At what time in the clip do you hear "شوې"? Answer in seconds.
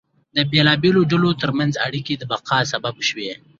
3.07-3.29